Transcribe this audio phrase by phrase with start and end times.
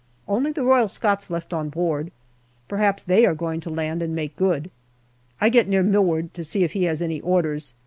[0.27, 2.11] Only the Royal Scots left on board.
[2.67, 4.71] Perhaps they are going to land and make good.
[5.39, 7.75] I get near Milward to see if he has any orders.